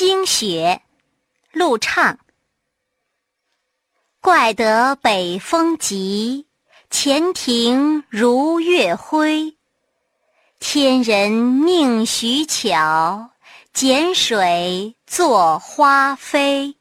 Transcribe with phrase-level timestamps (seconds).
[0.00, 0.80] 经雪，
[1.52, 2.18] 陆畅。
[4.22, 6.46] 怪得北风急，
[6.88, 9.58] 前庭如月辉。
[10.58, 13.32] 天人宁许巧，
[13.74, 16.74] 剪水作花飞。